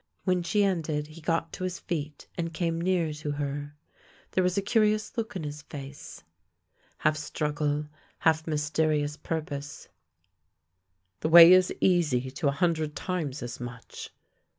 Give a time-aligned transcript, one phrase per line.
[0.23, 3.75] When she ended, he got to his feet, and came near to her.
[4.31, 6.23] There was a curious look in his face—
[7.05, 9.87] half struggle, 68 THE LANE THAT HAD NO TURNING half mysterious purpose."
[11.21, 14.09] The way is easy to a hun dred times as much!